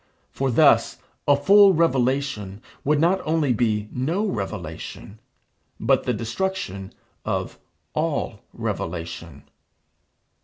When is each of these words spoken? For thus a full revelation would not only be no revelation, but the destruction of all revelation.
For 0.31 0.49
thus 0.49 0.97
a 1.27 1.35
full 1.37 1.75
revelation 1.75 2.59
would 2.83 2.99
not 2.99 3.21
only 3.23 3.53
be 3.53 3.87
no 3.91 4.25
revelation, 4.25 5.19
but 5.79 6.05
the 6.05 6.13
destruction 6.15 6.91
of 7.23 7.59
all 7.93 8.39
revelation. 8.51 9.43